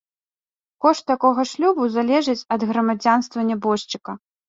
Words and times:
Кошт 0.85 1.03
такога 1.11 1.45
шлюбу 1.51 1.87
залежыць 1.99 2.37
ад 2.59 2.69
грамадзянства 2.73 3.39
нябожчыка. 3.55 4.23